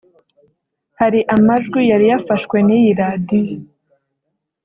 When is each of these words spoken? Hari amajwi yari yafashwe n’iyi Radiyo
Hari 0.99 1.19
amajwi 1.35 1.81
yari 1.91 2.05
yafashwe 2.11 2.57
n’iyi 2.67 2.91
Radiyo 3.01 3.57